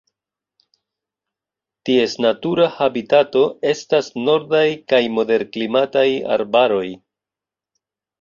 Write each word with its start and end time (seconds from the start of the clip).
Ties 1.89 2.15
natura 2.25 2.65
habitato 2.77 3.43
estas 3.73 4.09
nordaj 4.29 4.63
kaj 4.95 5.03
moderklimataj 5.19 6.07
arbaroj. 6.37 6.87